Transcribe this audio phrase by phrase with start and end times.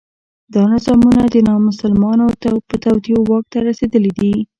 [0.53, 2.27] دا نظامونه د نامسلمانو
[2.69, 4.33] په توطیو واک ته رسېدلي دي.